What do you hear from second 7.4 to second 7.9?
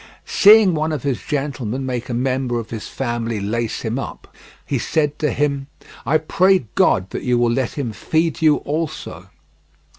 let